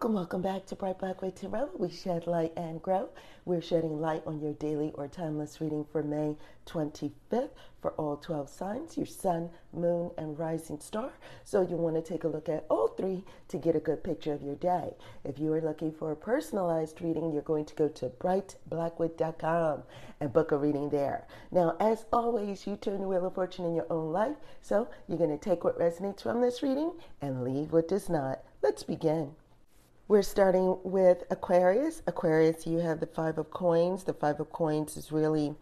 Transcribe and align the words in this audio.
Welcome, 0.00 0.14
welcome 0.14 0.40
back 0.40 0.64
to 0.64 0.76
Bright 0.76 0.98
Black 0.98 1.20
Wood 1.20 1.36
Tarot. 1.36 1.72
We 1.76 1.90
shed 1.90 2.26
light 2.26 2.54
and 2.56 2.80
grow. 2.80 3.10
We're 3.44 3.60
shedding 3.60 4.00
light 4.00 4.22
on 4.24 4.40
your 4.40 4.54
daily 4.54 4.92
or 4.94 5.08
timeless 5.08 5.60
reading 5.60 5.84
for 5.92 6.02
May 6.02 6.36
25th 6.64 7.50
for 7.82 7.90
all 7.98 8.16
12 8.16 8.48
signs, 8.48 8.96
your 8.96 9.04
sun, 9.04 9.50
moon, 9.74 10.10
and 10.16 10.38
rising 10.38 10.80
star. 10.80 11.12
So 11.44 11.60
you 11.60 11.76
want 11.76 11.96
to 11.96 12.02
take 12.02 12.24
a 12.24 12.28
look 12.28 12.48
at 12.48 12.64
all 12.70 12.88
three 12.88 13.26
to 13.48 13.58
get 13.58 13.76
a 13.76 13.78
good 13.78 14.02
picture 14.02 14.32
of 14.32 14.40
your 14.40 14.54
day. 14.54 14.94
If 15.22 15.38
you 15.38 15.52
are 15.52 15.60
looking 15.60 15.92
for 15.92 16.12
a 16.12 16.16
personalized 16.16 17.02
reading, 17.02 17.30
you're 17.34 17.42
going 17.42 17.66
to 17.66 17.74
go 17.74 17.88
to 17.88 18.08
brightblackwood.com 18.08 19.82
and 20.18 20.32
book 20.32 20.52
a 20.52 20.56
reading 20.56 20.88
there. 20.88 21.26
Now, 21.50 21.76
as 21.78 22.06
always, 22.10 22.66
you 22.66 22.76
turn 22.76 23.02
the 23.02 23.06
wheel 23.06 23.26
of 23.26 23.34
fortune 23.34 23.66
in 23.66 23.74
your 23.74 23.92
own 23.92 24.12
life. 24.14 24.36
So 24.62 24.88
you're 25.06 25.18
going 25.18 25.28
to 25.28 25.36
take 25.36 25.62
what 25.62 25.78
resonates 25.78 26.22
from 26.22 26.40
this 26.40 26.62
reading 26.62 26.92
and 27.20 27.44
leave 27.44 27.74
what 27.74 27.86
does 27.86 28.08
not. 28.08 28.40
Let's 28.62 28.82
begin. 28.82 29.34
We're 30.10 30.22
starting 30.22 30.76
with 30.82 31.22
Aquarius. 31.30 32.02
Aquarius, 32.08 32.66
you 32.66 32.78
have 32.78 32.98
the 32.98 33.06
Five 33.06 33.38
of 33.38 33.52
Coins. 33.52 34.02
The 34.02 34.12
Five 34.12 34.40
of 34.40 34.50
Coins 34.50 34.96
is 34.96 35.12
really, 35.12 35.54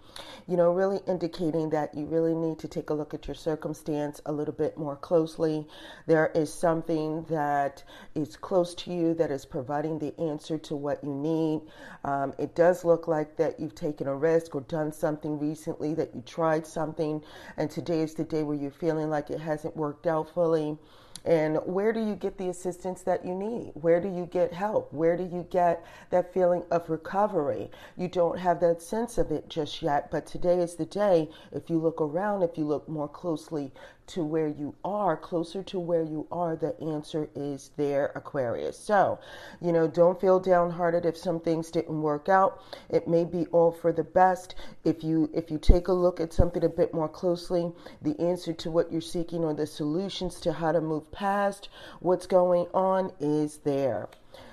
you 0.46 0.56
know, 0.56 0.72
really 0.72 1.00
indicating 1.06 1.68
that 1.68 1.94
you 1.94 2.06
really 2.06 2.34
need 2.34 2.58
to 2.60 2.66
take 2.66 2.88
a 2.88 2.94
look 2.94 3.12
at 3.12 3.28
your 3.28 3.34
circumstance 3.34 4.22
a 4.24 4.32
little 4.32 4.54
bit 4.54 4.78
more 4.78 4.96
closely. 4.96 5.66
There 6.06 6.32
is 6.34 6.50
something 6.50 7.24
that 7.24 7.84
is 8.14 8.38
close 8.38 8.74
to 8.76 8.90
you 8.90 9.12
that 9.16 9.30
is 9.30 9.44
providing 9.44 9.98
the 9.98 10.18
answer 10.18 10.56
to 10.56 10.76
what 10.76 11.04
you 11.04 11.12
need. 11.12 11.60
Um, 12.04 12.32
it 12.38 12.54
does 12.54 12.86
look 12.86 13.06
like 13.06 13.36
that 13.36 13.60
you've 13.60 13.74
taken 13.74 14.06
a 14.06 14.16
risk 14.16 14.54
or 14.54 14.62
done 14.62 14.92
something 14.92 15.38
recently, 15.38 15.92
that 15.92 16.14
you 16.14 16.22
tried 16.22 16.66
something, 16.66 17.22
and 17.58 17.70
today 17.70 18.00
is 18.00 18.14
the 18.14 18.24
day 18.24 18.44
where 18.44 18.56
you're 18.56 18.70
feeling 18.70 19.10
like 19.10 19.28
it 19.28 19.40
hasn't 19.40 19.76
worked 19.76 20.06
out 20.06 20.32
fully. 20.32 20.78
And 21.24 21.58
where 21.66 21.92
do 21.92 22.00
you 22.00 22.14
get 22.14 22.38
the 22.38 22.48
assistance 22.48 23.02
that 23.02 23.24
you 23.24 23.34
need? 23.34 23.72
Where 23.74 24.00
do 24.00 24.08
you 24.08 24.24
get 24.24 24.37
help? 24.46 24.92
Where 24.92 25.16
do 25.16 25.24
you 25.24 25.46
get 25.50 25.84
that 26.10 26.32
feeling 26.32 26.62
of 26.70 26.88
recovery? 26.88 27.70
You 27.96 28.08
don't 28.08 28.38
have 28.38 28.60
that 28.60 28.80
sense 28.80 29.18
of 29.18 29.30
it 29.30 29.48
just 29.48 29.82
yet, 29.82 30.10
but 30.10 30.26
today 30.26 30.60
is 30.60 30.76
the 30.76 30.86
day. 30.86 31.28
If 31.52 31.68
you 31.68 31.78
look 31.78 32.00
around, 32.00 32.42
if 32.42 32.56
you 32.56 32.64
look 32.64 32.88
more 32.88 33.08
closely 33.08 33.72
to 34.08 34.24
where 34.24 34.48
you 34.48 34.74
are, 34.84 35.16
closer 35.16 35.62
to 35.62 35.78
where 35.78 36.02
you 36.02 36.26
are, 36.32 36.56
the 36.56 36.80
answer 36.80 37.28
is 37.34 37.70
there, 37.76 38.10
Aquarius. 38.14 38.78
So, 38.78 39.18
you 39.60 39.70
know, 39.70 39.86
don't 39.86 40.20
feel 40.20 40.40
downhearted 40.40 41.04
if 41.04 41.16
some 41.16 41.40
things 41.40 41.70
didn't 41.70 42.00
work 42.00 42.28
out. 42.28 42.62
It 42.88 43.06
may 43.06 43.24
be 43.24 43.46
all 43.46 43.70
for 43.70 43.92
the 43.92 44.04
best. 44.04 44.54
If 44.84 45.04
you 45.04 45.30
if 45.34 45.50
you 45.50 45.58
take 45.58 45.88
a 45.88 45.92
look 45.92 46.20
at 46.20 46.32
something 46.32 46.64
a 46.64 46.68
bit 46.70 46.94
more 46.94 47.08
closely, 47.08 47.70
the 48.00 48.18
answer 48.18 48.54
to 48.54 48.70
what 48.70 48.90
you're 48.90 49.00
seeking 49.02 49.44
or 49.44 49.52
the 49.52 49.66
solutions 49.66 50.40
to 50.40 50.52
how 50.52 50.72
to 50.72 50.80
move 50.80 51.10
past 51.12 51.68
what's 52.00 52.26
going 52.26 52.66
on 52.72 53.12
is 53.20 53.58
there. 53.58 54.08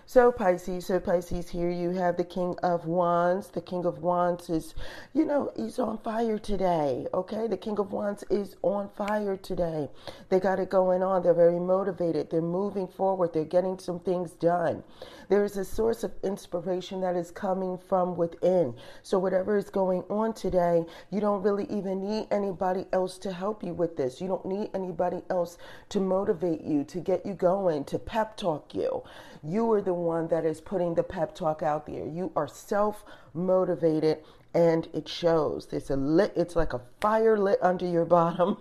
So, 0.07 0.31
Pisces, 0.31 0.85
so 0.85 0.99
Pisces, 0.99 1.49
here 1.49 1.71
you 1.71 1.89
have 1.89 2.15
the 2.15 2.23
King 2.23 2.55
of 2.61 2.85
Wands. 2.85 3.47
The 3.47 3.59
King 3.59 3.85
of 3.85 4.03
Wands 4.03 4.51
is, 4.51 4.75
you 5.13 5.25
know, 5.25 5.51
he's 5.55 5.79
on 5.79 5.97
fire 5.97 6.37
today, 6.37 7.07
okay? 7.11 7.47
The 7.47 7.57
King 7.57 7.79
of 7.79 7.91
Wands 7.91 8.23
is 8.29 8.55
on 8.61 8.89
fire 8.89 9.35
today. 9.35 9.89
They 10.29 10.39
got 10.39 10.59
it 10.59 10.69
going 10.69 11.01
on. 11.01 11.23
They're 11.23 11.33
very 11.33 11.59
motivated. 11.59 12.29
They're 12.29 12.41
moving 12.43 12.87
forward. 12.87 13.33
They're 13.33 13.45
getting 13.45 13.79
some 13.79 13.99
things 13.99 14.33
done. 14.33 14.83
There 15.27 15.43
is 15.43 15.57
a 15.57 15.65
source 15.65 16.03
of 16.03 16.13
inspiration 16.23 17.01
that 17.01 17.15
is 17.15 17.31
coming 17.31 17.79
from 17.79 18.15
within. 18.15 18.75
So, 19.01 19.17
whatever 19.17 19.57
is 19.57 19.71
going 19.71 20.03
on 20.03 20.33
today, 20.33 20.85
you 21.09 21.19
don't 21.19 21.41
really 21.41 21.65
even 21.71 22.07
need 22.07 22.27
anybody 22.29 22.85
else 22.93 23.17
to 23.19 23.33
help 23.33 23.63
you 23.63 23.73
with 23.73 23.97
this. 23.97 24.21
You 24.21 24.27
don't 24.27 24.45
need 24.45 24.69
anybody 24.75 25.23
else 25.31 25.57
to 25.89 25.99
motivate 25.99 26.61
you, 26.61 26.83
to 26.83 26.99
get 26.99 27.25
you 27.25 27.33
going, 27.33 27.85
to 27.85 27.97
pep 27.97 28.37
talk 28.37 28.75
you. 28.75 29.01
You 29.43 29.71
are 29.71 29.81
the 29.81 29.94
one 29.95 30.27
that 30.27 30.45
is 30.45 30.61
putting 30.61 30.95
the 30.95 31.03
pep 31.03 31.35
talk 31.35 31.63
out 31.63 31.85
there. 31.85 32.05
You 32.05 32.31
are 32.35 32.47
self 32.47 33.03
motivated 33.33 34.19
and 34.55 34.87
it 34.93 35.07
shows. 35.07 35.67
It's 35.73 35.89
a 35.89 35.97
lit, 35.97 36.31
it's 36.35 36.55
like 36.55 36.71
a 36.71 36.81
fire 37.01 37.37
lit 37.37 37.59
under 37.61 37.85
your 37.85 38.05
bottom, 38.15 38.57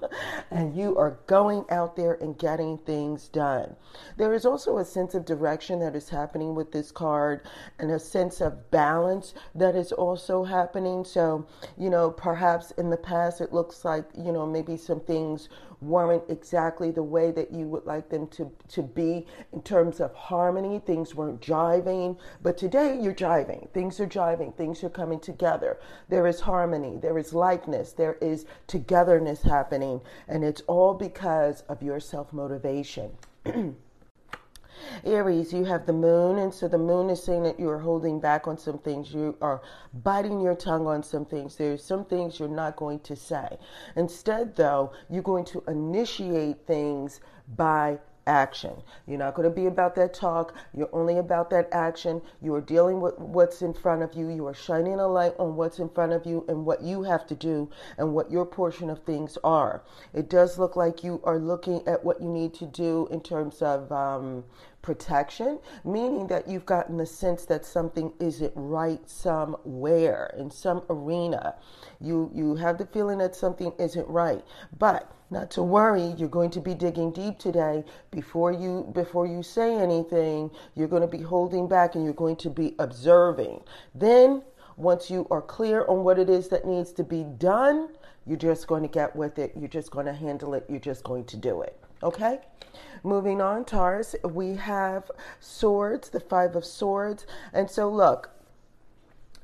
and 0.50 0.76
you 0.76 0.98
are 0.98 1.18
going 1.26 1.64
out 1.70 1.94
there 1.94 2.14
and 2.14 2.36
getting 2.36 2.78
things 2.78 3.28
done. 3.28 3.76
There 4.16 4.34
is 4.34 4.44
also 4.44 4.78
a 4.78 4.84
sense 4.84 5.14
of 5.14 5.24
direction 5.24 5.78
that 5.78 5.94
is 5.94 6.08
happening 6.08 6.56
with 6.56 6.72
this 6.72 6.90
card, 6.90 7.46
and 7.78 7.92
a 7.92 7.98
sense 8.00 8.40
of 8.40 8.70
balance 8.72 9.34
that 9.54 9.76
is 9.76 9.92
also 9.92 10.42
happening. 10.42 11.04
So, 11.04 11.46
you 11.78 11.88
know, 11.88 12.10
perhaps 12.10 12.72
in 12.72 12.90
the 12.90 12.96
past 12.96 13.40
it 13.40 13.52
looks 13.52 13.84
like, 13.84 14.04
you 14.18 14.32
know, 14.32 14.46
maybe 14.46 14.76
some 14.76 15.00
things 15.00 15.48
weren't 15.84 16.24
exactly 16.28 16.90
the 16.90 17.02
way 17.02 17.30
that 17.30 17.52
you 17.52 17.68
would 17.68 17.84
like 17.84 18.08
them 18.08 18.26
to, 18.28 18.50
to 18.68 18.82
be 18.82 19.26
in 19.52 19.62
terms 19.62 20.00
of 20.00 20.14
harmony. 20.14 20.80
Things 20.84 21.14
weren't 21.14 21.40
jiving, 21.40 22.16
but 22.42 22.56
today 22.56 22.98
you're 23.00 23.14
jiving. 23.14 23.70
Things 23.70 24.00
are 24.00 24.06
jiving. 24.06 24.56
Things 24.56 24.82
are 24.82 24.90
coming 24.90 25.20
together. 25.20 25.78
There 26.08 26.26
is 26.26 26.40
harmony. 26.40 26.98
There 27.00 27.18
is 27.18 27.32
likeness. 27.32 27.92
There 27.92 28.16
is 28.20 28.46
togetherness 28.66 29.42
happening. 29.42 30.00
And 30.28 30.44
it's 30.44 30.62
all 30.62 30.94
because 30.94 31.62
of 31.68 31.82
your 31.82 32.00
self 32.00 32.32
motivation. 32.32 33.12
Aries, 35.04 35.52
you 35.52 35.64
have 35.64 35.86
the 35.86 35.92
moon, 35.92 36.38
and 36.38 36.52
so 36.52 36.68
the 36.68 36.78
moon 36.78 37.08
is 37.10 37.22
saying 37.22 37.42
that 37.44 37.58
you 37.58 37.70
are 37.70 37.78
holding 37.78 38.20
back 38.20 38.46
on 38.46 38.58
some 38.58 38.78
things. 38.78 39.12
You 39.12 39.36
are 39.40 39.62
biting 40.02 40.40
your 40.40 40.54
tongue 40.54 40.86
on 40.86 41.02
some 41.02 41.24
things. 41.24 41.56
There's 41.56 41.84
some 41.84 42.04
things 42.04 42.38
you're 42.38 42.48
not 42.48 42.76
going 42.76 43.00
to 43.00 43.16
say. 43.16 43.58
Instead, 43.96 44.56
though, 44.56 44.92
you're 45.08 45.22
going 45.22 45.44
to 45.46 45.62
initiate 45.68 46.66
things 46.66 47.20
by 47.56 47.98
action. 48.26 48.72
You're 49.06 49.18
not 49.18 49.34
going 49.34 49.48
to 49.48 49.54
be 49.54 49.66
about 49.66 49.94
that 49.96 50.14
talk. 50.14 50.54
You're 50.76 50.90
only 50.92 51.18
about 51.18 51.50
that 51.50 51.68
action. 51.72 52.22
You 52.40 52.54
are 52.54 52.60
dealing 52.60 53.00
with 53.00 53.18
what's 53.18 53.62
in 53.62 53.74
front 53.74 54.02
of 54.02 54.14
you. 54.14 54.28
You 54.30 54.46
are 54.46 54.54
shining 54.54 55.00
a 55.00 55.06
light 55.06 55.34
on 55.38 55.56
what's 55.56 55.78
in 55.78 55.88
front 55.88 56.12
of 56.12 56.26
you 56.26 56.44
and 56.48 56.64
what 56.64 56.82
you 56.82 57.02
have 57.02 57.26
to 57.28 57.34
do 57.34 57.70
and 57.98 58.14
what 58.14 58.30
your 58.30 58.46
portion 58.46 58.90
of 58.90 59.02
things 59.04 59.38
are. 59.44 59.82
It 60.12 60.28
does 60.28 60.58
look 60.58 60.76
like 60.76 61.04
you 61.04 61.20
are 61.24 61.38
looking 61.38 61.86
at 61.86 62.04
what 62.04 62.20
you 62.20 62.28
need 62.28 62.54
to 62.54 62.66
do 62.66 63.08
in 63.10 63.20
terms 63.20 63.62
of 63.62 63.90
um, 63.92 64.44
protection, 64.84 65.58
meaning 65.82 66.26
that 66.26 66.46
you've 66.46 66.66
gotten 66.66 66.98
the 66.98 67.06
sense 67.06 67.46
that 67.46 67.64
something 67.64 68.12
isn't 68.20 68.52
right 68.54 69.00
somewhere 69.08 70.34
in 70.38 70.50
some 70.50 70.82
arena. 70.90 71.54
You 72.00 72.30
you 72.34 72.54
have 72.56 72.76
the 72.76 72.84
feeling 72.84 73.16
that 73.18 73.34
something 73.34 73.72
isn't 73.78 74.06
right, 74.06 74.44
but 74.78 75.10
not 75.30 75.50
to 75.52 75.62
worry. 75.62 76.14
You're 76.18 76.28
going 76.28 76.50
to 76.50 76.60
be 76.60 76.74
digging 76.74 77.12
deep 77.12 77.38
today. 77.38 77.82
Before 78.10 78.52
you 78.52 78.86
before 78.92 79.26
you 79.26 79.42
say 79.42 79.74
anything, 79.74 80.50
you're 80.74 80.88
going 80.88 81.00
to 81.00 81.08
be 81.08 81.22
holding 81.22 81.66
back 81.66 81.94
and 81.94 82.04
you're 82.04 82.12
going 82.12 82.36
to 82.36 82.50
be 82.50 82.74
observing. 82.78 83.62
Then 83.94 84.42
once 84.76 85.10
you 85.10 85.26
are 85.30 85.40
clear 85.40 85.86
on 85.86 86.04
what 86.04 86.18
it 86.18 86.28
is 86.28 86.48
that 86.48 86.66
needs 86.66 86.92
to 86.92 87.04
be 87.04 87.22
done, 87.38 87.88
you're 88.26 88.36
just 88.36 88.66
going 88.66 88.82
to 88.82 88.88
get 88.88 89.16
with 89.16 89.38
it. 89.38 89.52
You're 89.56 89.68
just 89.68 89.90
going 89.90 90.06
to 90.06 90.12
handle 90.12 90.52
it. 90.52 90.66
You're 90.68 90.78
just 90.78 91.04
going 91.04 91.24
to 91.24 91.38
do 91.38 91.62
it. 91.62 91.80
Okay? 92.02 92.40
Moving 93.02 93.40
on, 93.40 93.64
Taurus, 93.64 94.16
we 94.24 94.56
have 94.56 95.10
swords, 95.40 96.08
the 96.08 96.20
five 96.20 96.56
of 96.56 96.64
swords. 96.64 97.26
And 97.52 97.70
so, 97.70 97.90
look, 97.90 98.30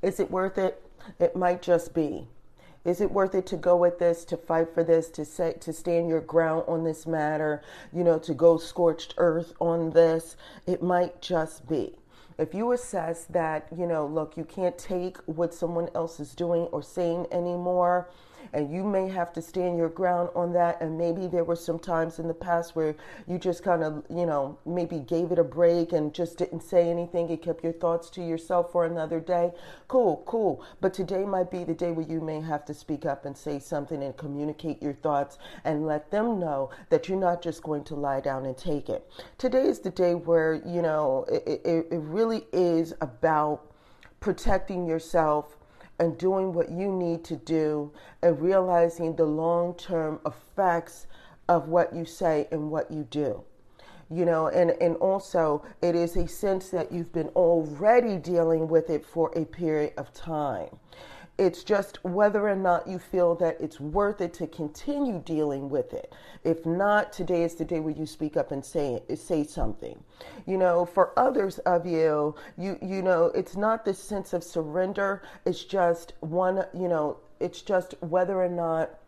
is 0.03 0.19
it 0.19 0.31
worth 0.31 0.57
it? 0.59 0.83
It 1.19 1.37
might 1.37 1.63
just 1.63 1.95
be. 1.95 2.27
Is 2.85 3.03
it 3.03 3.13
worth 3.13 3.35
it 3.35 3.47
to 3.49 3.57
go 3.57 3.77
with 3.77 3.99
this, 3.99 4.25
to 4.27 4.39
fight 4.39 4.73
for 4.73 4.83
this, 4.83 5.11
to 5.11 5.25
say, 5.27 5.53
to 5.61 5.73
stand 5.73 6.09
your 6.09 6.23
ground 6.23 6.65
on 6.67 6.85
this 6.85 7.07
matter, 7.07 7.63
you 7.93 8.03
know, 8.03 8.19
to 8.21 8.33
go 8.33 8.57
scorched 8.57 9.15
earth 9.19 9.53
on 9.61 9.91
this? 9.91 10.37
It 10.67 10.83
might 10.83 11.21
just 11.21 11.69
be. 11.69 11.97
If 12.39 12.55
you 12.55 12.73
assess 12.73 13.25
that, 13.25 13.67
you 13.77 13.87
know, 13.87 14.07
look, 14.07 14.39
you 14.39 14.45
can't 14.45 14.79
take 14.79 15.19
what 15.27 15.53
someone 15.53 15.91
else 15.95 16.19
is 16.21 16.35
doing 16.35 16.63
or 16.73 16.83
saying 16.83 17.27
anymore, 17.31 18.09
and 18.53 18.73
you 18.73 18.85
may 18.85 19.09
have 19.09 19.33
to 19.35 19.43
stand 19.43 19.77
your 19.77 19.89
ground 19.89 20.31
on 20.35 20.53
that. 20.55 20.81
And 20.81 20.99
maybe 20.99 21.27
there 21.27 21.45
were 21.45 21.57
some 21.57 21.79
times 21.79 22.19
in 22.19 22.29
the 22.29 22.35
past 22.35 22.77
where 22.77 22.95
you 23.27 23.39
just 23.39 23.63
kind 23.63 23.83
of, 23.83 24.05
you 24.11 24.27
know, 24.27 24.59
maybe 24.67 24.99
gave 24.99 25.33
it 25.33 25.39
a 25.39 25.45
break 25.45 25.93
and 25.93 26.15
just 26.15 26.39
didn't 26.39 26.63
say 26.63 26.91
anything. 26.91 27.29
You 27.29 27.37
kept 27.37 27.65
your 27.65 27.73
thoughts 27.73 28.11
to 28.11 28.23
yourself 28.23 28.73
for 28.73 28.85
another 28.85 29.21
day. 29.21 29.53
Cool, 29.89 30.23
cool. 30.27 30.65
But 30.81 30.95
today 30.95 31.25
might 31.25 31.51
be 31.51 31.65
the 31.65 31.75
day 31.75 31.93
where 31.93 32.07
you 32.07 32.21
may 32.21 32.41
have 32.41 32.65
to 32.67 32.75
speak 32.75 33.07
up 33.07 33.25
and 33.25 33.37
say 33.37 33.59
something 33.59 34.03
and 34.03 34.17
communicate 34.17 34.83
your 34.83 34.95
thoughts 34.95 35.39
and 35.65 35.87
let 35.87 36.11
them 36.11 36.39
know 36.39 36.71
that 36.91 37.09
you're 37.09 37.19
not 37.19 37.43
just 37.43 37.63
going 37.63 37.85
to 37.85 37.95
lie 37.95 38.21
down 38.21 38.47
and 38.47 38.57
take 38.57 38.89
it. 38.89 39.11
Today 39.39 39.65
is 39.65 39.81
the 39.81 39.91
day 39.91 40.15
where, 40.15 40.55
you 40.67 40.83
know, 40.83 41.27
it, 41.31 41.61
it, 41.65 41.87
it 41.91 42.01
really 42.01 42.47
is 42.53 42.95
about 43.01 43.73
protecting 44.21 44.87
yourself 44.87 45.57
and 46.01 46.19
doing 46.19 46.53
what 46.53 46.71
you 46.71 46.91
need 46.91 47.23
to 47.25 47.37
do 47.37 47.93
and 48.23 48.41
realizing 48.41 49.15
the 49.15 49.25
long 49.25 49.75
term 49.75 50.19
effects 50.27 51.07
of 51.49 51.69
what 51.69 51.95
you 51.95 52.05
say 52.05 52.49
and 52.51 52.71
what 52.71 52.91
you 52.91 53.07
do. 53.11 53.45
You 54.11 54.25
know, 54.25 54.49
and, 54.49 54.71
and 54.81 54.97
also 54.97 55.65
it 55.83 55.95
is 55.95 56.17
a 56.17 56.27
sense 56.27 56.71
that 56.71 56.91
you've 56.91 57.13
been 57.13 57.29
already 57.29 58.17
dealing 58.17 58.67
with 58.67 58.91
it 58.91 59.07
for 59.07 59.31
a 59.37 59.45
period 59.45 59.93
of 59.97 60.13
time. 60.13 60.71
It's 61.41 61.65
just 61.65 62.05
whether 62.05 62.47
or 62.47 62.55
not 62.55 62.87
you 62.87 62.99
feel 62.99 63.35
that 63.37 63.59
it's 63.63 63.81
worth 63.81 64.21
it 64.21 64.35
to 64.35 64.47
continue 64.47 65.23
dealing 65.25 65.71
with 65.71 65.95
it. 65.95 66.13
If 66.45 66.67
not, 66.67 67.15
today 67.15 67.45
is 67.45 67.55
the 67.55 67.65
day 67.65 67.81
where 67.81 67.95
you 67.95 68.05
speak 68.05 68.37
up 68.37 68.53
and 68.53 68.63
say 68.63 69.01
say 69.15 69.45
something. 69.45 69.99
You 70.47 70.59
know, 70.59 70.85
for 70.85 71.19
others 71.19 71.59
of 71.61 71.87
you, 71.87 72.35
you 72.59 72.79
you 72.83 73.01
know, 73.01 73.27
it's 73.35 73.57
not 73.57 73.87
this 73.87 73.99
sense 73.99 74.35
of 74.35 74.45
surrender. 74.45 75.23
It's 75.47 75.65
just 75.65 76.13
one, 76.21 76.67
you 76.75 76.89
know, 76.89 77.17
it's 77.41 77.63
just 77.63 77.95
whether 78.01 78.43
or 78.43 78.51
not 78.51 78.99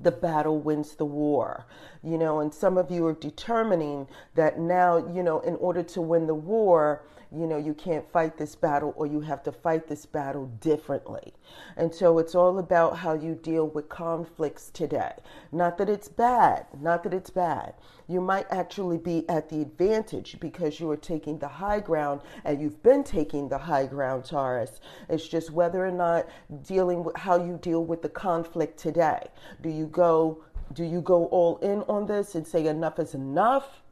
the 0.00 0.10
battle 0.10 0.58
wins 0.58 0.94
the 0.96 1.06
war 1.06 1.64
you 2.04 2.18
know 2.18 2.40
and 2.40 2.52
some 2.52 2.76
of 2.76 2.90
you 2.90 3.06
are 3.06 3.14
determining 3.14 4.06
that 4.34 4.58
now 4.58 4.98
you 4.98 5.22
know 5.22 5.40
in 5.40 5.54
order 5.56 5.82
to 5.82 6.02
win 6.02 6.26
the 6.26 6.34
war 6.34 7.02
you 7.32 7.46
know, 7.46 7.56
you 7.56 7.74
can't 7.74 8.10
fight 8.10 8.36
this 8.36 8.54
battle 8.54 8.94
or 8.96 9.06
you 9.06 9.20
have 9.20 9.42
to 9.44 9.52
fight 9.52 9.88
this 9.88 10.06
battle 10.06 10.46
differently. 10.60 11.34
And 11.76 11.94
so 11.94 12.18
it's 12.18 12.34
all 12.34 12.58
about 12.58 12.98
how 12.98 13.14
you 13.14 13.34
deal 13.34 13.66
with 13.66 13.88
conflicts 13.88 14.70
today. 14.70 15.12
Not 15.52 15.78
that 15.78 15.88
it's 15.88 16.08
bad, 16.08 16.66
not 16.80 17.02
that 17.02 17.14
it's 17.14 17.30
bad. 17.30 17.74
You 18.08 18.20
might 18.20 18.46
actually 18.50 18.98
be 18.98 19.28
at 19.28 19.48
the 19.48 19.60
advantage 19.60 20.38
because 20.40 20.78
you 20.78 20.90
are 20.90 20.96
taking 20.96 21.38
the 21.38 21.48
high 21.48 21.80
ground 21.80 22.20
and 22.44 22.60
you've 22.60 22.82
been 22.82 23.02
taking 23.02 23.48
the 23.48 23.58
high 23.58 23.86
ground, 23.86 24.24
Taurus. 24.24 24.80
It's 25.08 25.26
just 25.26 25.50
whether 25.50 25.84
or 25.84 25.90
not 25.90 26.28
dealing 26.66 27.02
with 27.02 27.16
how 27.16 27.44
you 27.44 27.58
deal 27.60 27.84
with 27.84 28.02
the 28.02 28.08
conflict 28.08 28.78
today. 28.78 29.26
Do 29.62 29.68
you 29.68 29.86
go 29.86 30.44
do 30.72 30.84
you 30.84 31.00
go 31.00 31.26
all 31.26 31.58
in 31.58 31.82
on 31.82 32.06
this 32.06 32.34
and 32.34 32.46
say 32.46 32.66
enough 32.66 32.98
is 32.98 33.14
enough? 33.14 33.82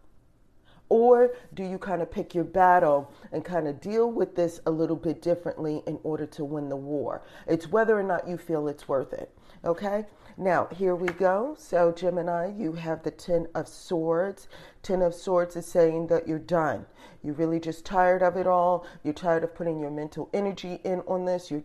Or 0.89 1.35
do 1.55 1.65
you 1.65 1.79
kind 1.79 2.03
of 2.03 2.11
pick 2.11 2.35
your 2.35 2.45
battle 2.45 3.13
and 3.33 3.45
kind 3.45 3.67
of 3.67 3.81
deal 3.81 4.11
with 4.11 4.37
this 4.37 4.61
a 4.67 4.71
little 4.71 4.97
bit 4.97 5.23
differently 5.23 5.83
in 5.87 5.99
order 6.03 6.27
to 6.27 6.45
win 6.45 6.69
the 6.69 6.77
war? 6.77 7.23
It's 7.47 7.69
whether 7.69 7.99
or 7.99 8.03
not 8.03 8.29
you 8.29 8.37
feel 8.37 8.69
it's 8.69 8.89
worth 8.89 9.13
it. 9.13 9.31
Okay? 9.65 10.07
Now, 10.37 10.67
here 10.67 10.95
we 10.95 11.09
go. 11.09 11.55
So, 11.59 11.93
Gemini, 11.93 12.53
you 12.57 12.73
have 12.73 13.03
the 13.03 13.11
Ten 13.11 13.47
of 13.55 13.69
Swords. 13.69 14.49
Ten 14.83 15.01
of 15.01 15.15
Swords 15.15 15.57
is 15.57 15.65
saying 15.65 16.09
that 16.09 16.29
you're 16.29 16.39
done. 16.39 16.87
You're 17.23 17.35
really 17.35 17.61
just 17.61 17.87
tired 17.87 18.23
of 18.23 18.37
it 18.37 18.47
all. 18.47 18.85
You're 19.05 19.15
tired 19.15 19.45
of 19.45 19.55
putting 19.55 19.81
your 19.81 19.91
mental 19.91 20.29
energy 20.35 20.81
in 20.85 21.01
on 21.07 21.25
this. 21.25 21.51
You're 21.51 21.63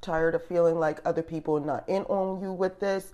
tired 0.00 0.34
of 0.34 0.44
feeling 0.44 0.78
like 0.78 1.00
other 1.04 1.22
people 1.22 1.56
are 1.56 1.60
not 1.60 1.88
in 1.88 2.02
on 2.04 2.40
you 2.40 2.52
with 2.52 2.80
this. 2.80 3.12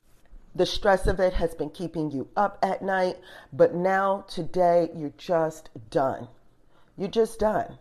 The 0.55 0.67
stress 0.67 1.07
of 1.07 1.19
it 1.19 1.33
has 1.35 1.55
been 1.55 1.71
keeping 1.71 2.11
you 2.11 2.29
up 2.37 2.59
at 2.63 2.83
night, 2.83 3.17
but 3.53 3.75
now 3.75 4.25
today 4.29 4.91
you're 4.95 5.15
just 5.17 5.71
done. 5.91 6.29
You're 6.99 7.09
just 7.09 7.39
done. 7.39 7.79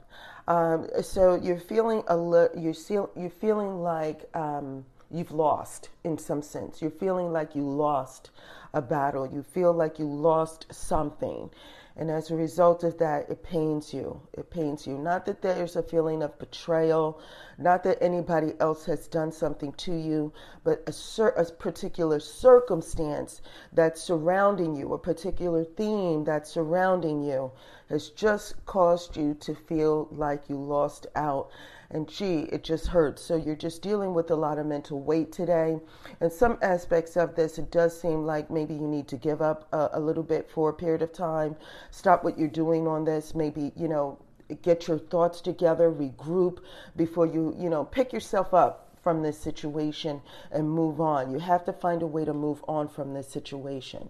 Um, 0.47 0.87
so 1.01 1.35
you're 1.35 1.59
feeling 1.59 2.03
a 2.07 2.15
li- 2.15 2.47
you're, 2.57 3.09
you're 3.15 3.29
feeling 3.29 3.81
like 3.81 4.29
um, 4.33 4.85
you've 5.09 5.31
lost 5.31 5.89
in 6.03 6.17
some 6.17 6.41
sense. 6.41 6.81
You're 6.81 6.91
feeling 6.91 7.31
like 7.31 7.55
you 7.55 7.63
lost 7.63 8.31
a 8.73 8.81
battle. 8.81 9.27
You 9.27 9.43
feel 9.43 9.73
like 9.73 9.99
you 9.99 10.05
lost 10.05 10.65
something. 10.71 11.49
And 11.97 12.09
as 12.09 12.31
a 12.31 12.35
result 12.35 12.83
of 12.83 12.97
that, 12.99 13.29
it 13.29 13.43
pains 13.43 13.93
you. 13.93 14.21
It 14.33 14.49
pains 14.49 14.87
you. 14.87 14.97
Not 14.97 15.25
that 15.25 15.41
there's 15.41 15.75
a 15.75 15.83
feeling 15.83 16.23
of 16.23 16.39
betrayal, 16.39 17.19
not 17.57 17.83
that 17.83 18.01
anybody 18.01 18.53
else 18.59 18.85
has 18.85 19.07
done 19.07 19.31
something 19.31 19.73
to 19.73 19.93
you, 19.93 20.31
but 20.63 20.83
a, 20.87 20.93
cer- 20.93 21.29
a 21.29 21.45
particular 21.45 22.19
circumstance 22.19 23.41
that's 23.73 24.01
surrounding 24.01 24.75
you, 24.75 24.93
a 24.93 24.97
particular 24.97 25.65
theme 25.65 26.23
that's 26.23 26.49
surrounding 26.51 27.23
you, 27.23 27.51
has 27.89 28.09
just 28.09 28.65
caused 28.65 29.17
you 29.17 29.33
to 29.35 29.53
feel 29.53 30.07
like 30.11 30.49
you 30.49 30.55
lost 30.55 31.07
out 31.15 31.51
and 31.91 32.07
gee, 32.07 32.47
it 32.51 32.63
just 32.63 32.87
hurts. 32.87 33.21
So 33.21 33.35
you're 33.35 33.55
just 33.55 33.81
dealing 33.81 34.13
with 34.13 34.31
a 34.31 34.35
lot 34.35 34.57
of 34.57 34.65
mental 34.65 35.01
weight 35.01 35.31
today. 35.31 35.79
And 36.19 36.31
some 36.31 36.57
aspects 36.61 37.17
of 37.17 37.35
this, 37.35 37.57
it 37.57 37.69
does 37.69 37.99
seem 37.99 38.25
like 38.25 38.49
maybe 38.49 38.73
you 38.73 38.87
need 38.87 39.07
to 39.09 39.17
give 39.17 39.41
up 39.41 39.67
a, 39.73 39.89
a 39.93 39.99
little 39.99 40.23
bit 40.23 40.49
for 40.49 40.69
a 40.69 40.73
period 40.73 41.01
of 41.01 41.11
time, 41.11 41.55
stop 41.91 42.23
what 42.23 42.39
you're 42.39 42.47
doing 42.47 42.87
on 42.87 43.05
this, 43.05 43.35
maybe, 43.35 43.71
you 43.75 43.87
know, 43.87 44.17
get 44.61 44.87
your 44.87 44.99
thoughts 44.99 45.41
together, 45.41 45.91
regroup 45.91 46.59
before 46.95 47.25
you, 47.25 47.55
you 47.57 47.69
know, 47.69 47.83
pick 47.83 48.13
yourself 48.13 48.53
up 48.53 48.87
from 49.01 49.23
this 49.23 49.37
situation 49.37 50.21
and 50.51 50.69
move 50.69 51.01
on. 51.01 51.31
You 51.31 51.39
have 51.39 51.65
to 51.65 51.73
find 51.73 52.01
a 52.01 52.07
way 52.07 52.25
to 52.25 52.33
move 52.33 52.63
on 52.67 52.87
from 52.87 53.13
this 53.13 53.27
situation. 53.27 54.09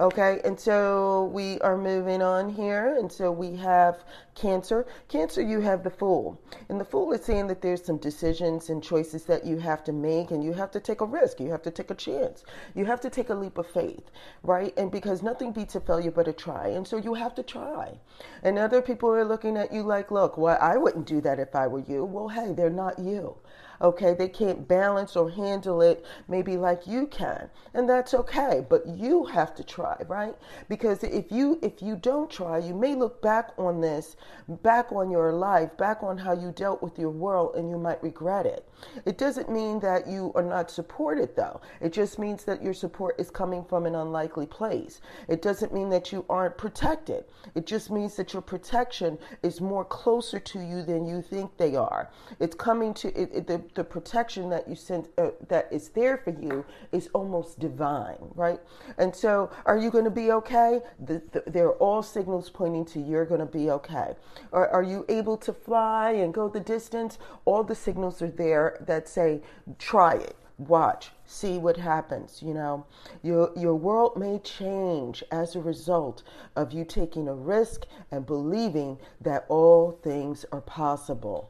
Okay, 0.00 0.40
and 0.44 0.58
so 0.58 1.24
we 1.32 1.58
are 1.60 1.76
moving 1.76 2.22
on 2.22 2.48
here. 2.48 2.96
And 2.98 3.10
so 3.10 3.32
we 3.32 3.56
have 3.56 4.04
Cancer. 4.34 4.86
Cancer, 5.08 5.42
you 5.42 5.60
have 5.60 5.82
the 5.82 5.90
Fool. 5.90 6.40
And 6.68 6.80
the 6.80 6.84
Fool 6.84 7.12
is 7.12 7.24
saying 7.24 7.48
that 7.48 7.60
there's 7.60 7.84
some 7.84 7.96
decisions 7.96 8.70
and 8.70 8.82
choices 8.82 9.24
that 9.24 9.44
you 9.44 9.58
have 9.58 9.82
to 9.84 9.92
make, 9.92 10.30
and 10.30 10.44
you 10.44 10.52
have 10.52 10.70
to 10.70 10.80
take 10.80 11.00
a 11.00 11.04
risk. 11.04 11.40
You 11.40 11.50
have 11.50 11.62
to 11.62 11.70
take 11.70 11.90
a 11.90 11.96
chance. 11.96 12.44
You 12.74 12.84
have 12.84 13.00
to 13.00 13.10
take 13.10 13.30
a 13.30 13.34
leap 13.34 13.58
of 13.58 13.66
faith, 13.66 14.10
right? 14.44 14.72
And 14.78 14.90
because 14.92 15.22
nothing 15.22 15.50
beats 15.52 15.74
a 15.74 15.80
failure 15.80 16.12
but 16.12 16.28
a 16.28 16.32
try. 16.32 16.68
And 16.68 16.86
so 16.86 16.96
you 16.96 17.14
have 17.14 17.34
to 17.34 17.42
try. 17.42 17.98
And 18.44 18.58
other 18.58 18.80
people 18.80 19.10
are 19.10 19.24
looking 19.24 19.56
at 19.56 19.72
you 19.72 19.82
like, 19.82 20.10
look, 20.10 20.38
well, 20.38 20.58
I 20.60 20.76
wouldn't 20.76 21.06
do 21.06 21.20
that 21.22 21.40
if 21.40 21.56
I 21.56 21.66
were 21.66 21.80
you. 21.80 22.04
Well, 22.04 22.28
hey, 22.28 22.52
they're 22.52 22.70
not 22.70 22.98
you 22.98 23.36
okay 23.80 24.14
they 24.14 24.28
can't 24.28 24.66
balance 24.66 25.16
or 25.16 25.30
handle 25.30 25.82
it 25.82 26.04
maybe 26.28 26.56
like 26.56 26.86
you 26.86 27.06
can 27.06 27.48
and 27.74 27.88
that's 27.88 28.14
okay 28.14 28.64
but 28.68 28.86
you 28.86 29.24
have 29.24 29.54
to 29.54 29.62
try 29.62 29.96
right? 30.08 30.34
Because 30.68 31.02
if 31.04 31.30
you 31.30 31.58
if 31.62 31.82
you 31.82 31.96
don't 31.96 32.30
try 32.30 32.58
you 32.58 32.74
may 32.74 32.94
look 32.94 33.20
back 33.22 33.50
on 33.58 33.80
this 33.80 34.16
back 34.62 34.92
on 34.92 35.10
your 35.10 35.32
life 35.32 35.76
back 35.76 36.02
on 36.02 36.18
how 36.18 36.32
you 36.32 36.52
dealt 36.52 36.82
with 36.82 36.98
your 36.98 37.10
world 37.10 37.54
and 37.56 37.70
you 37.70 37.78
might 37.78 38.02
regret 38.02 38.46
it. 38.46 38.68
It 39.04 39.18
doesn't 39.18 39.50
mean 39.50 39.80
that 39.80 40.06
you 40.06 40.32
are 40.34 40.42
not 40.42 40.70
supported 40.70 41.34
though. 41.36 41.60
It 41.80 41.92
just 41.92 42.18
means 42.18 42.44
that 42.44 42.62
your 42.62 42.74
support 42.74 43.18
is 43.18 43.30
coming 43.30 43.64
from 43.64 43.86
an 43.86 43.94
unlikely 43.94 44.46
place. 44.46 45.00
It 45.28 45.42
doesn't 45.42 45.74
mean 45.74 45.90
that 45.90 46.12
you 46.12 46.24
aren't 46.28 46.56
protected. 46.56 47.24
It 47.54 47.66
just 47.66 47.90
means 47.90 48.16
that 48.16 48.32
your 48.32 48.42
protection 48.42 49.18
is 49.42 49.60
more 49.60 49.84
closer 49.84 50.38
to 50.38 50.60
you 50.60 50.82
than 50.82 51.06
you 51.06 51.22
think 51.22 51.56
they 51.56 51.76
are. 51.76 52.10
It's 52.40 52.54
coming 52.54 52.94
to 52.94 53.08
it, 53.20 53.30
it 53.32 53.46
the 53.46 53.58
the 53.74 53.84
protection 53.84 54.50
that 54.50 54.68
you 54.68 54.74
sent 54.74 55.08
uh, 55.18 55.30
that 55.48 55.68
is 55.70 55.88
there 55.90 56.18
for 56.18 56.30
you 56.30 56.64
is 56.92 57.08
almost 57.14 57.58
divine, 57.58 58.18
right? 58.34 58.60
And 58.98 59.14
so, 59.14 59.50
are 59.66 59.78
you 59.78 59.90
going 59.90 60.04
to 60.04 60.10
be 60.10 60.32
okay? 60.32 60.80
The, 61.04 61.22
the, 61.32 61.44
they're 61.46 61.72
all 61.72 62.02
signals 62.02 62.50
pointing 62.50 62.84
to 62.86 63.00
you're 63.00 63.26
going 63.26 63.40
to 63.40 63.46
be 63.46 63.70
okay. 63.70 64.14
Or 64.52 64.68
are 64.68 64.82
you 64.82 65.04
able 65.08 65.36
to 65.38 65.52
fly 65.52 66.12
and 66.12 66.32
go 66.32 66.48
the 66.48 66.60
distance? 66.60 67.18
All 67.44 67.62
the 67.62 67.74
signals 67.74 68.22
are 68.22 68.30
there 68.30 68.78
that 68.86 69.08
say, 69.08 69.42
try 69.78 70.14
it 70.14 70.36
watch 70.58 71.12
see 71.24 71.56
what 71.56 71.76
happens 71.76 72.42
you 72.42 72.52
know 72.52 72.84
your 73.22 73.52
your 73.56 73.76
world 73.76 74.16
may 74.16 74.40
change 74.40 75.22
as 75.30 75.54
a 75.54 75.60
result 75.60 76.24
of 76.56 76.72
you 76.72 76.84
taking 76.84 77.28
a 77.28 77.34
risk 77.34 77.86
and 78.10 78.26
believing 78.26 78.98
that 79.20 79.44
all 79.48 79.92
things 80.02 80.44
are 80.50 80.60
possible 80.60 81.48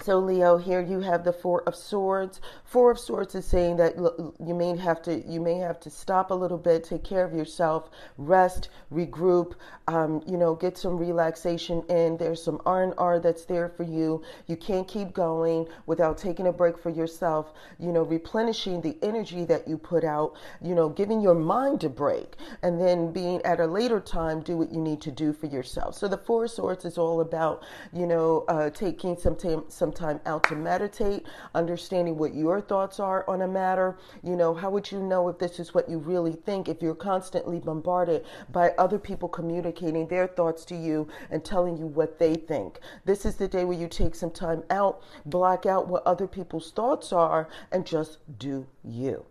so, 0.00 0.18
Leo, 0.18 0.56
here 0.56 0.80
you 0.80 1.00
have 1.00 1.24
the 1.24 1.32
Four 1.32 1.62
of 1.62 1.74
Swords. 1.74 2.40
Four 2.64 2.90
of 2.90 2.98
Swords 2.98 3.34
is 3.34 3.44
saying 3.44 3.76
that 3.76 3.96
you 3.96 4.54
may 4.54 4.76
have 4.76 5.02
to 5.02 5.22
you 5.28 5.40
may 5.40 5.58
have 5.58 5.80
to 5.80 5.90
stop 5.90 6.30
a 6.30 6.34
little 6.34 6.58
bit, 6.58 6.84
take 6.84 7.04
care 7.04 7.24
of 7.24 7.34
yourself, 7.34 7.90
rest, 8.16 8.68
regroup, 8.92 9.54
um, 9.88 10.22
you 10.26 10.36
know, 10.36 10.54
get 10.54 10.78
some 10.78 10.96
relaxation 10.96 11.82
in. 11.88 12.16
There's 12.16 12.42
some 12.42 12.60
R 12.64 12.82
and 12.82 12.94
R 12.98 13.18
that's 13.20 13.44
there 13.44 13.68
for 13.68 13.82
you. 13.82 14.22
You 14.46 14.56
can't 14.56 14.86
keep 14.86 15.12
going 15.12 15.66
without 15.86 16.18
taking 16.18 16.46
a 16.46 16.52
break 16.52 16.78
for 16.78 16.90
yourself. 16.90 17.52
You 17.78 17.92
know, 17.92 18.02
replenishing 18.02 18.80
the 18.80 18.96
energy 19.02 19.44
that 19.46 19.68
you 19.68 19.78
put 19.78 20.04
out. 20.04 20.34
You 20.60 20.74
know, 20.74 20.88
giving 20.88 21.20
your 21.20 21.34
mind 21.34 21.84
a 21.84 21.88
break, 21.88 22.36
and 22.62 22.80
then 22.80 23.12
being 23.12 23.42
at 23.42 23.60
a 23.60 23.66
later 23.66 24.00
time 24.00 24.40
do 24.40 24.56
what 24.56 24.72
you 24.72 24.80
need 24.80 25.00
to 25.02 25.10
do 25.10 25.32
for 25.32 25.46
yourself. 25.46 25.96
So 25.96 26.08
the 26.08 26.18
Four 26.18 26.44
of 26.44 26.50
Swords 26.50 26.84
is 26.84 26.98
all 26.98 27.20
about 27.20 27.62
you 27.92 28.06
know 28.06 28.44
uh, 28.48 28.70
taking 28.70 29.16
some 29.16 29.36
time 29.36 29.64
some 29.82 29.90
time 29.90 30.20
out 30.26 30.44
to 30.44 30.54
meditate, 30.54 31.26
understanding 31.56 32.16
what 32.16 32.36
your 32.36 32.60
thoughts 32.60 33.00
are 33.00 33.28
on 33.28 33.42
a 33.42 33.48
matter. 33.48 33.98
You 34.22 34.36
know, 34.36 34.54
how 34.54 34.70
would 34.70 34.92
you 34.92 35.00
know 35.00 35.28
if 35.28 35.40
this 35.40 35.58
is 35.58 35.74
what 35.74 35.88
you 35.88 35.98
really 35.98 36.34
think 36.34 36.68
if 36.68 36.80
you're 36.80 36.94
constantly 36.94 37.58
bombarded 37.58 38.24
by 38.52 38.70
other 38.78 39.00
people 39.00 39.28
communicating 39.28 40.06
their 40.06 40.28
thoughts 40.28 40.64
to 40.66 40.76
you 40.76 41.08
and 41.32 41.44
telling 41.44 41.76
you 41.76 41.88
what 41.88 42.20
they 42.20 42.36
think? 42.36 42.78
This 43.04 43.26
is 43.26 43.34
the 43.34 43.48
day 43.48 43.64
where 43.64 43.76
you 43.76 43.88
take 43.88 44.14
some 44.14 44.30
time 44.30 44.62
out, 44.70 45.02
block 45.26 45.66
out 45.66 45.88
what 45.88 46.06
other 46.06 46.28
people's 46.28 46.70
thoughts 46.70 47.12
are, 47.12 47.48
and 47.72 47.84
just 47.84 48.18
do 48.38 48.68
you. 48.84 49.24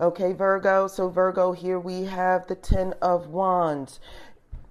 Okay, 0.00 0.32
Virgo. 0.32 0.86
So, 0.86 1.08
Virgo, 1.08 1.50
here 1.50 1.80
we 1.80 2.04
have 2.04 2.46
the 2.46 2.54
Ten 2.54 2.94
of 3.02 3.26
Wands 3.26 3.98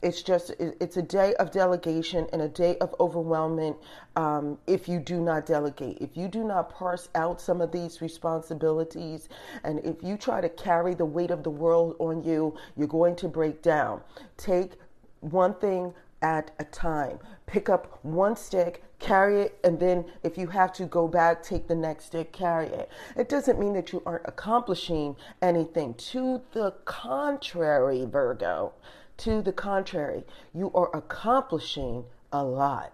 it's 0.05 0.21
just 0.21 0.51
it's 0.59 0.97
a 0.97 1.01
day 1.01 1.33
of 1.35 1.51
delegation 1.51 2.27
and 2.31 2.41
a 2.43 2.47
day 2.47 2.77
of 2.77 2.91
overwhelmment 2.99 3.75
um, 4.15 4.57
if 4.67 4.87
you 4.87 4.99
do 4.99 5.19
not 5.19 5.45
delegate 5.47 5.97
if 5.99 6.15
you 6.15 6.27
do 6.27 6.43
not 6.43 6.69
parse 6.69 7.09
out 7.15 7.41
some 7.41 7.59
of 7.59 7.71
these 7.71 8.01
responsibilities 8.01 9.29
and 9.63 9.79
if 9.79 10.03
you 10.03 10.15
try 10.15 10.39
to 10.39 10.49
carry 10.49 10.93
the 10.93 11.05
weight 11.05 11.31
of 11.31 11.41
the 11.43 11.49
world 11.49 11.95
on 11.99 12.23
you 12.23 12.55
you're 12.77 12.87
going 12.87 13.15
to 13.15 13.27
break 13.27 13.63
down 13.63 13.99
take 14.37 14.73
one 15.21 15.55
thing 15.55 15.91
at 16.25 16.49
a 16.59 16.63
time. 16.63 17.19
Pick 17.45 17.69
up 17.69 17.99
one 18.03 18.35
stick, 18.35 18.83
carry 18.97 19.41
it, 19.41 19.59
and 19.63 19.79
then 19.79 20.05
if 20.23 20.37
you 20.37 20.47
have 20.47 20.73
to 20.73 20.85
go 20.85 21.07
back, 21.07 21.43
take 21.43 21.67
the 21.67 21.75
next 21.75 22.05
stick, 22.05 22.31
carry 22.31 22.67
it. 22.67 22.89
It 23.15 23.29
doesn't 23.29 23.59
mean 23.59 23.73
that 23.73 23.93
you 23.93 24.01
aren't 24.05 24.25
accomplishing 24.25 25.15
anything. 25.43 25.93
To 25.93 26.41
the 26.53 26.71
contrary, 26.85 28.05
Virgo, 28.05 28.73
to 29.17 29.41
the 29.41 29.53
contrary, 29.53 30.23
you 30.53 30.71
are 30.73 30.95
accomplishing 30.95 32.05
a 32.31 32.43
lot. 32.43 32.93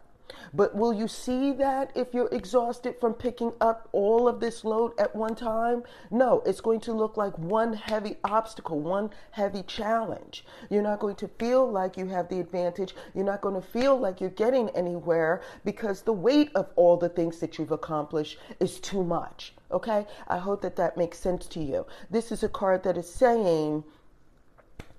But 0.54 0.76
will 0.76 0.94
you 0.94 1.08
see 1.08 1.52
that 1.54 1.92
if 1.96 2.14
you're 2.14 2.30
exhausted 2.32 2.96
from 3.00 3.14
picking 3.14 3.54
up 3.60 3.90
all 3.92 4.28
of 4.28 4.40
this 4.40 4.64
load 4.64 4.94
at 4.98 5.16
one 5.16 5.36
time? 5.36 5.84
No, 6.10 6.42
it's 6.46 6.62
going 6.62 6.80
to 6.82 6.94
look 6.94 7.18
like 7.18 7.38
one 7.38 7.74
heavy 7.74 8.18
obstacle, 8.24 8.80
one 8.80 9.12
heavy 9.32 9.64
challenge. 9.64 10.46
You're 10.70 10.84
not 10.84 11.00
going 11.00 11.16
to 11.18 11.28
feel 11.28 11.70
like 11.70 11.98
you 11.98 12.08
have 12.08 12.30
the 12.30 12.40
advantage. 12.40 12.96
You're 13.14 13.26
not 13.26 13.42
going 13.42 13.56
to 13.56 13.68
feel 13.68 13.98
like 13.98 14.22
you're 14.22 14.30
getting 14.30 14.70
anywhere 14.70 15.42
because 15.66 16.02
the 16.02 16.14
weight 16.14 16.52
of 16.56 16.70
all 16.76 16.98
the 16.98 17.10
things 17.10 17.40
that 17.40 17.58
you've 17.58 17.72
accomplished 17.72 18.38
is 18.60 18.80
too 18.80 19.04
much. 19.04 19.54
Okay? 19.72 20.06
I 20.28 20.38
hope 20.38 20.62
that 20.62 20.76
that 20.78 20.98
makes 20.98 21.20
sense 21.20 21.46
to 21.48 21.60
you. 21.62 21.86
This 22.10 22.32
is 22.32 22.44
a 22.44 22.50
card 22.50 22.84
that 22.84 22.98
is 22.98 23.12
saying, 23.12 23.84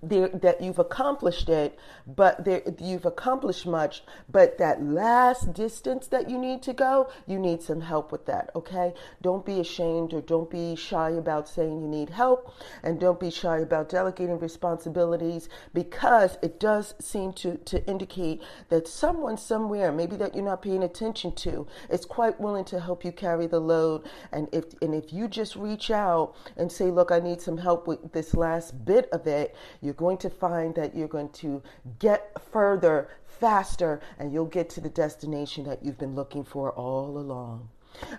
there, 0.03 0.29
that 0.29 0.61
you've 0.61 0.79
accomplished 0.79 1.49
it, 1.49 1.79
but 2.07 2.45
there, 2.45 2.63
you've 2.81 3.07
accomplished 3.07 3.67
much, 3.67 4.03
but 4.29 4.59
that 4.59 4.83
last 4.83 5.53
distance 5.53 6.09
that 6.09 6.29
you 6.29 6.39
need 6.39 6.63
to 6.63 6.73
go, 6.73 7.11
you 7.27 7.39
need 7.39 7.63
some 7.63 7.81
help 7.81 8.11
with 8.11 8.27
that, 8.27 8.51
okay? 8.57 8.93
Don't 9.21 9.47
be 9.47 9.61
ashamed 9.61 10.13
or 10.13 10.21
don't 10.21 10.51
be 10.51 10.75
shy 10.75 11.11
about 11.11 11.49
saying 11.49 11.81
you 11.81 11.89
need 11.89 12.11
help, 12.11 12.53
and 12.83 12.99
don't 12.99 13.21
be 13.21 13.31
shy 13.31 13.59
about 13.59 13.89
delegating 13.89 14.39
responsibilities 14.39 15.49
because 15.73 16.37
it 16.43 16.59
does 16.59 16.95
seem 16.99 17.33
to, 17.35 17.57
to 17.59 17.87
indicate 17.87 18.43
that 18.71 18.89
someone 18.89 19.37
somewhere, 19.37 19.93
maybe 19.93 20.17
that 20.17 20.35
you're 20.35 20.45
not 20.45 20.63
paying 20.63 20.83
attention 20.83 21.33
to, 21.37 21.67
is 21.89 22.05
quite 22.05 22.41
willing 22.41 22.65
to 22.65 22.81
help 22.81 23.05
you 23.05 23.13
carry 23.13 23.47
the 23.47 23.61
load. 23.61 24.03
And 24.33 24.49
if, 24.53 24.65
and 24.83 24.95
if 24.95 25.13
you 25.13 25.29
just 25.29 25.55
reach 25.55 25.91
out 25.91 26.35
and 26.57 26.71
say, 26.71 26.91
Look, 26.91 27.11
I 27.11 27.21
need 27.21 27.41
some 27.41 27.59
help 27.59 27.87
with 27.87 28.13
this 28.13 28.35
last 28.35 28.85
bit 28.85 29.09
of 29.13 29.27
it, 29.27 29.55
you 29.81 29.92
you're 29.93 30.09
going 30.09 30.17
to 30.17 30.31
find 30.31 30.75
that 30.75 30.97
you're 30.97 31.07
going 31.07 31.29
to 31.29 31.63
get 31.99 32.35
further 32.51 33.11
faster 33.27 34.01
and 34.19 34.33
you'll 34.33 34.47
get 34.47 34.71
to 34.71 34.81
the 34.81 34.89
destination 34.89 35.65
that 35.65 35.85
you've 35.85 35.99
been 35.99 36.15
looking 36.15 36.45
for 36.45 36.73
all 36.73 37.19
along. 37.19 37.69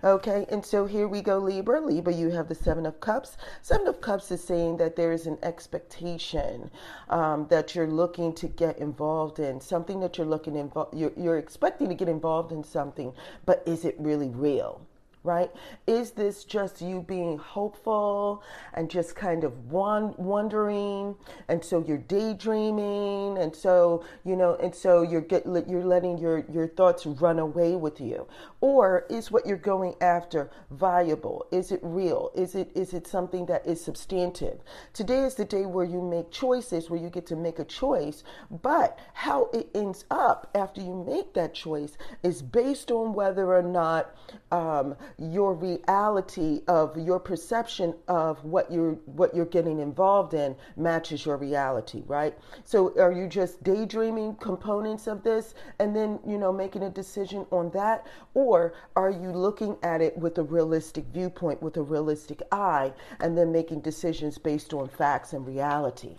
Okay, 0.03 0.45
and 0.49 0.63
so 0.63 0.85
here 0.85 1.07
we 1.07 1.23
go, 1.23 1.39
Libra. 1.39 1.81
Libra, 1.81 2.13
you 2.13 2.29
have 2.29 2.47
the 2.47 2.53
Seven 2.53 2.85
of 2.85 2.99
Cups. 2.99 3.37
Seven 3.63 3.87
of 3.87 4.01
Cups 4.01 4.29
is 4.29 4.43
saying 4.43 4.77
that 4.77 4.95
there 4.95 5.11
is 5.11 5.25
an 5.25 5.39
expectation 5.41 6.69
um, 7.09 7.47
that 7.49 7.73
you're 7.73 7.87
looking 7.87 8.35
to 8.35 8.47
get 8.47 8.77
involved 8.77 9.39
in, 9.39 9.59
something 9.59 9.99
that 10.01 10.19
you're 10.19 10.27
looking 10.27 10.55
involved. 10.55 10.95
You're, 10.95 11.13
you're 11.17 11.39
expecting 11.39 11.89
to 11.89 11.95
get 11.95 12.07
involved 12.07 12.51
in 12.51 12.63
something, 12.63 13.13
but 13.47 13.63
is 13.65 13.83
it 13.83 13.95
really 13.97 14.29
real? 14.29 14.85
Right? 15.23 15.51
Is 15.87 16.11
this 16.11 16.43
just 16.43 16.81
you 16.81 17.01
being 17.01 17.37
hopeful 17.37 18.43
and 18.73 18.89
just 18.89 19.15
kind 19.15 19.43
of 19.43 19.71
wondering, 19.71 21.15
and 21.47 21.63
so 21.63 21.83
you're 21.87 21.97
daydreaming, 21.97 23.37
and 23.37 23.55
so 23.55 24.03
you 24.25 24.35
know, 24.35 24.55
and 24.55 24.73
so 24.75 25.01
you're 25.01 25.21
get 25.21 25.45
you're 25.45 25.85
letting 25.85 26.17
your 26.17 26.45
your 26.51 26.67
thoughts 26.67 27.05
run 27.05 27.39
away 27.39 27.75
with 27.75 28.01
you, 28.01 28.27
or 28.63 29.05
is 29.09 29.29
what 29.29 29.45
you're 29.45 29.57
going 29.57 29.93
after 29.99 30.49
viable? 30.71 31.45
Is 31.51 31.69
it 31.73 31.81
real? 31.83 32.31
Is 32.33 32.55
it 32.55 32.71
is 32.73 32.93
it 32.93 33.05
something 33.05 33.45
that 33.47 33.67
is 33.67 33.83
substantive? 33.83 34.61
Today 34.93 35.19
is 35.19 35.35
the 35.35 35.43
day 35.43 35.65
where 35.65 35.83
you 35.83 36.01
make 36.01 36.31
choices, 36.31 36.89
where 36.89 36.97
you 36.97 37.09
get 37.09 37.25
to 37.25 37.35
make 37.35 37.59
a 37.59 37.65
choice, 37.65 38.23
but 38.49 38.97
how 39.11 39.49
it 39.53 39.67
ends 39.75 40.05
up 40.09 40.49
after 40.55 40.79
you 40.79 41.03
make 41.05 41.33
that 41.33 41.53
choice 41.53 41.97
is 42.23 42.41
based 42.41 42.89
on 42.89 43.13
whether 43.13 43.53
or 43.53 43.63
not 43.63 44.15
um, 44.53 44.95
your 45.17 45.53
reality 45.53 46.61
of 46.69 46.97
your 46.97 47.19
perception 47.19 47.93
of 48.07 48.41
what 48.45 48.71
you're 48.71 48.93
what 49.07 49.35
you're 49.35 49.45
getting 49.45 49.81
involved 49.81 50.33
in 50.33 50.55
matches 50.77 51.25
your 51.25 51.35
reality, 51.35 52.01
right? 52.07 52.37
So 52.63 52.97
are 52.97 53.11
you 53.11 53.27
just 53.27 53.61
daydreaming 53.61 54.35
components 54.35 55.07
of 55.07 55.21
this 55.21 55.53
and 55.79 55.93
then, 55.93 56.21
you 56.25 56.37
know, 56.37 56.53
making 56.53 56.83
a 56.83 56.89
decision 56.89 57.45
on 57.51 57.69
that 57.71 58.07
or 58.53 58.71
are 58.95 59.09
you 59.09 59.31
looking 59.31 59.75
at 59.81 59.99
it 59.99 60.15
with 60.15 60.37
a 60.37 60.43
realistic 60.43 61.05
viewpoint 61.11 61.59
with 61.63 61.75
a 61.77 61.81
realistic 61.81 62.39
eye 62.51 62.93
and 63.19 63.35
then 63.35 63.51
making 63.51 63.79
decisions 63.81 64.37
based 64.37 64.75
on 64.75 64.87
facts 64.87 65.33
and 65.33 65.47
reality? 65.47 66.15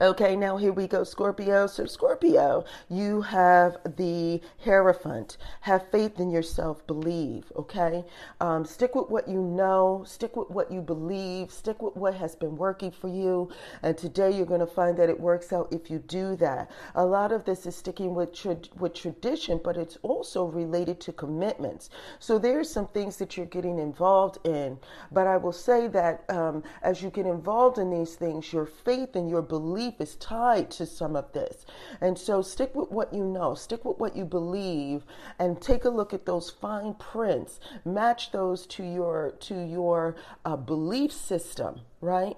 Okay, 0.00 0.34
now 0.36 0.56
here 0.56 0.72
we 0.72 0.86
go, 0.86 1.04
Scorpio. 1.04 1.66
So, 1.66 1.86
Scorpio, 1.86 2.64
you 2.88 3.22
have 3.22 3.76
the 3.96 4.40
Hierophant. 4.64 5.36
Have 5.60 5.88
faith 5.90 6.18
in 6.18 6.30
yourself, 6.30 6.86
believe, 6.86 7.52
okay? 7.56 8.04
Um, 8.40 8.64
stick 8.64 8.94
with 8.94 9.10
what 9.10 9.28
you 9.28 9.40
know, 9.40 10.04
stick 10.06 10.36
with 10.36 10.50
what 10.50 10.70
you 10.70 10.80
believe, 10.80 11.50
stick 11.50 11.82
with 11.82 11.96
what 11.96 12.14
has 12.14 12.34
been 12.34 12.56
working 12.56 12.90
for 12.90 13.08
you. 13.08 13.50
And 13.82 13.96
today 13.96 14.30
you're 14.30 14.46
going 14.46 14.60
to 14.60 14.66
find 14.66 14.96
that 14.96 15.08
it 15.10 15.18
works 15.20 15.52
out 15.52 15.68
if 15.72 15.90
you 15.90 15.98
do 15.98 16.36
that. 16.36 16.70
A 16.94 17.04
lot 17.04 17.32
of 17.32 17.44
this 17.44 17.66
is 17.66 17.76
sticking 17.76 18.14
with, 18.14 18.34
tra- 18.34 18.56
with 18.78 18.94
tradition, 18.94 19.60
but 19.62 19.76
it's 19.76 19.98
also 20.02 20.44
related 20.44 21.00
to 21.00 21.12
commitments. 21.12 21.90
So, 22.18 22.38
there's 22.38 22.70
some 22.70 22.86
things 22.88 23.16
that 23.18 23.36
you're 23.36 23.46
getting 23.46 23.78
involved 23.78 24.38
in. 24.46 24.78
But 25.12 25.26
I 25.26 25.36
will 25.36 25.52
say 25.52 25.88
that 25.88 26.24
um, 26.30 26.62
as 26.82 27.02
you 27.02 27.10
get 27.10 27.26
involved 27.26 27.78
in 27.78 27.90
these 27.90 28.16
things, 28.16 28.52
your 28.52 28.66
faith 28.66 29.14
and 29.16 29.28
your 29.28 29.42
belief 29.42 29.63
belief 29.64 29.94
is 29.98 30.16
tied 30.16 30.70
to 30.70 30.84
some 30.84 31.16
of 31.16 31.32
this. 31.32 31.64
And 32.02 32.18
so 32.18 32.42
stick 32.42 32.74
with 32.74 32.90
what 32.90 33.14
you 33.14 33.24
know, 33.24 33.54
stick 33.54 33.82
with 33.84 33.98
what 33.98 34.14
you 34.14 34.26
believe 34.26 35.04
and 35.38 35.58
take 35.58 35.86
a 35.86 35.88
look 35.88 36.12
at 36.12 36.26
those 36.26 36.50
fine 36.50 36.92
prints. 36.94 37.60
Match 37.84 38.30
those 38.30 38.66
to 38.66 38.82
your 38.84 39.34
to 39.40 39.54
your 39.54 40.16
uh, 40.44 40.56
belief 40.56 41.12
system, 41.12 41.80
right? 42.02 42.36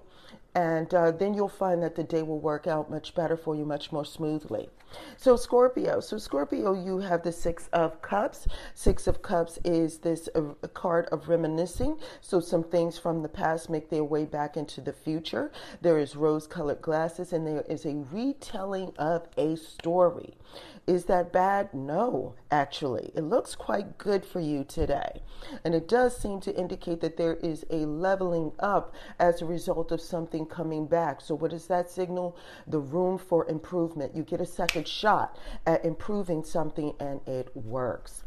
And 0.56 0.94
uh, 0.94 1.10
then 1.10 1.34
you'll 1.34 1.48
find 1.50 1.82
that 1.82 1.94
the 1.94 2.02
day 2.02 2.22
will 2.22 2.40
work 2.40 2.66
out 2.66 2.90
much 2.90 3.14
better 3.14 3.36
for 3.36 3.54
you, 3.54 3.66
much 3.66 3.92
more 3.92 4.06
smoothly. 4.06 4.70
So, 5.18 5.36
Scorpio. 5.36 6.00
So, 6.00 6.16
Scorpio, 6.16 6.72
you 6.72 6.96
have 6.98 7.22
the 7.22 7.30
Six 7.30 7.68
of 7.74 8.00
Cups. 8.00 8.48
Six 8.74 9.06
of 9.06 9.20
Cups 9.20 9.58
is 9.66 9.98
this 9.98 10.30
uh, 10.34 10.40
card 10.68 11.08
of 11.12 11.28
reminiscing. 11.28 11.98
So, 12.22 12.40
some 12.40 12.64
things 12.64 12.96
from 12.96 13.22
the 13.22 13.28
past 13.28 13.68
make 13.68 13.90
their 13.90 14.04
way 14.04 14.24
back 14.24 14.56
into 14.56 14.80
the 14.80 14.94
future. 14.94 15.52
There 15.82 15.98
is 15.98 16.16
rose 16.16 16.46
colored 16.46 16.80
glasses, 16.80 17.34
and 17.34 17.46
there 17.46 17.64
is 17.68 17.84
a 17.84 17.96
retelling 18.10 18.94
of 18.98 19.28
a 19.36 19.56
story. 19.56 20.38
Is 20.86 21.06
that 21.06 21.32
bad? 21.32 21.74
No, 21.74 22.36
actually. 22.48 23.10
It 23.16 23.22
looks 23.22 23.56
quite 23.56 23.98
good 23.98 24.24
for 24.24 24.38
you 24.38 24.62
today. 24.62 25.20
And 25.64 25.74
it 25.74 25.88
does 25.88 26.16
seem 26.16 26.40
to 26.42 26.56
indicate 26.56 27.00
that 27.00 27.16
there 27.16 27.34
is 27.34 27.66
a 27.70 27.86
leveling 27.86 28.52
up 28.60 28.94
as 29.18 29.42
a 29.42 29.46
result 29.46 29.90
of 29.90 30.00
something 30.00 30.46
coming 30.46 30.86
back. 30.86 31.20
So, 31.20 31.34
what 31.34 31.50
does 31.50 31.66
that 31.66 31.90
signal? 31.90 32.36
The 32.68 32.78
room 32.78 33.18
for 33.18 33.48
improvement. 33.48 34.14
You 34.14 34.22
get 34.22 34.40
a 34.40 34.46
second 34.46 34.86
shot 34.86 35.36
at 35.66 35.84
improving 35.84 36.44
something 36.44 36.94
and 37.00 37.20
it 37.26 37.50
works. 37.56 38.22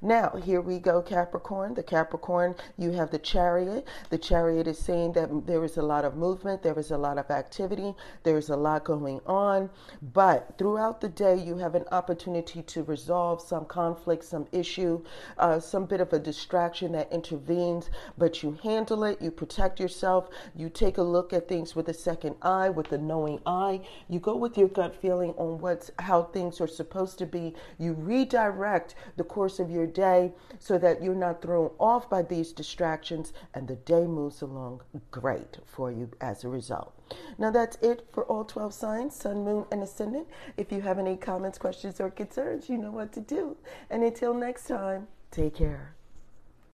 Now, 0.00 0.30
here 0.44 0.60
we 0.60 0.78
go, 0.78 1.02
Capricorn. 1.02 1.74
The 1.74 1.82
Capricorn, 1.82 2.54
you 2.78 2.90
have 2.92 3.10
the 3.10 3.18
chariot. 3.18 3.86
The 4.10 4.18
chariot 4.18 4.66
is 4.66 4.78
saying 4.78 5.12
that 5.12 5.46
there 5.46 5.64
is 5.64 5.76
a 5.76 5.82
lot 5.82 6.04
of 6.04 6.16
movement, 6.16 6.62
there 6.62 6.78
is 6.78 6.90
a 6.90 6.98
lot 6.98 7.18
of 7.18 7.30
activity, 7.30 7.94
there 8.22 8.38
is 8.38 8.50
a 8.50 8.56
lot 8.56 8.84
going 8.84 9.20
on. 9.26 9.70
But 10.12 10.54
throughout 10.58 11.00
the 11.00 11.08
day, 11.08 11.36
you 11.36 11.56
have 11.58 11.74
an 11.74 11.84
opportunity 11.92 12.62
to 12.62 12.82
resolve 12.82 13.40
some 13.40 13.64
conflict, 13.64 14.24
some 14.24 14.46
issue, 14.52 15.04
uh, 15.38 15.60
some 15.60 15.86
bit 15.86 16.00
of 16.00 16.12
a 16.12 16.18
distraction 16.18 16.92
that 16.92 17.12
intervenes. 17.12 17.90
But 18.18 18.42
you 18.42 18.58
handle 18.62 19.04
it, 19.04 19.20
you 19.20 19.30
protect 19.30 19.80
yourself, 19.80 20.28
you 20.54 20.68
take 20.68 20.98
a 20.98 21.02
look 21.02 21.32
at 21.32 21.48
things 21.48 21.74
with 21.74 21.88
a 21.88 21.94
second 21.94 22.36
eye, 22.42 22.70
with 22.70 22.92
a 22.92 22.98
knowing 22.98 23.40
eye. 23.46 23.80
You 24.08 24.20
go 24.20 24.36
with 24.36 24.56
your 24.58 24.68
gut 24.68 24.94
feeling 25.00 25.34
on 25.36 25.58
what's 25.58 25.90
how 25.98 26.24
things 26.24 26.60
are 26.60 26.66
supposed 26.68 27.18
to 27.18 27.26
be. 27.26 27.54
You 27.78 27.94
redirect 27.94 28.94
the 29.16 29.24
course 29.24 29.58
of 29.58 29.70
your 29.72 29.86
day 29.86 30.32
so 30.58 30.78
that 30.78 31.02
you're 31.02 31.14
not 31.14 31.42
thrown 31.42 31.70
off 31.78 32.08
by 32.08 32.22
these 32.22 32.52
distractions 32.52 33.32
and 33.54 33.66
the 33.66 33.76
day 33.76 34.06
moves 34.06 34.42
along 34.42 34.82
great 35.10 35.58
for 35.66 35.90
you 35.90 36.10
as 36.20 36.44
a 36.44 36.48
result. 36.48 36.92
Now, 37.38 37.50
that's 37.50 37.76
it 37.82 38.06
for 38.12 38.24
all 38.24 38.44
12 38.44 38.72
signs 38.72 39.16
sun, 39.16 39.44
moon, 39.44 39.64
and 39.70 39.82
ascendant. 39.82 40.28
If 40.56 40.72
you 40.72 40.80
have 40.80 40.98
any 40.98 41.16
comments, 41.16 41.58
questions, 41.58 42.00
or 42.00 42.10
concerns, 42.10 42.68
you 42.68 42.78
know 42.78 42.90
what 42.90 43.12
to 43.14 43.20
do. 43.20 43.56
And 43.90 44.02
until 44.02 44.34
next 44.34 44.66
time, 44.66 45.08
take 45.30 45.56
care. 45.56 45.94